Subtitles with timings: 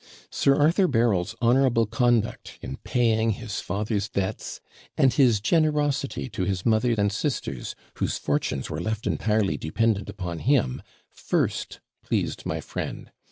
[0.31, 4.59] Sir Arthur Berryl's honourable conduct in paying his father's debts,
[4.97, 10.39] and his generosity to his mother and sisters, whose fortunes were left entirely dependent upon
[10.39, 13.11] him, first pleased my friend.